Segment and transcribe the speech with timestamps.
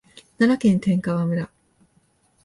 [0.39, 1.51] 奈良県天川村